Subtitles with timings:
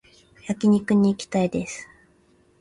[0.47, 1.87] 焼肉に行きたいです